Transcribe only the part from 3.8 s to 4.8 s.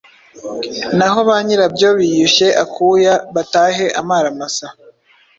amara masa!